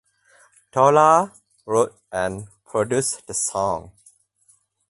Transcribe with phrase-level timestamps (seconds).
[0.71, 1.31] Dolla
[1.67, 3.91] wrote and produced the song.